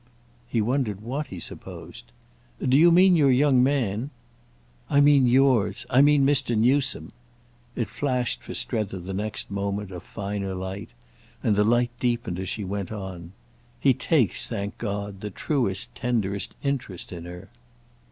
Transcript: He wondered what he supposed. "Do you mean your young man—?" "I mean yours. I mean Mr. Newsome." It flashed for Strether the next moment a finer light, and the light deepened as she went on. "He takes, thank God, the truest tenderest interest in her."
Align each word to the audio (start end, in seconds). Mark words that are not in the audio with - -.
He 0.49 0.61
wondered 0.61 1.01
what 1.01 1.27
he 1.27 1.39
supposed. 1.39 2.05
"Do 2.59 2.75
you 2.75 2.91
mean 2.91 3.15
your 3.15 3.29
young 3.29 3.61
man—?" 3.61 4.09
"I 4.89 4.99
mean 4.99 5.27
yours. 5.27 5.85
I 5.91 6.01
mean 6.01 6.25
Mr. 6.25 6.57
Newsome." 6.57 7.11
It 7.75 7.87
flashed 7.87 8.41
for 8.41 8.55
Strether 8.55 8.97
the 8.97 9.13
next 9.13 9.51
moment 9.51 9.91
a 9.91 9.99
finer 9.99 10.55
light, 10.55 10.89
and 11.43 11.55
the 11.55 11.63
light 11.63 11.91
deepened 11.99 12.39
as 12.39 12.49
she 12.49 12.63
went 12.63 12.91
on. 12.91 13.33
"He 13.79 13.93
takes, 13.93 14.47
thank 14.47 14.79
God, 14.79 15.21
the 15.21 15.29
truest 15.29 15.93
tenderest 15.93 16.55
interest 16.63 17.11
in 17.11 17.25
her." 17.25 17.49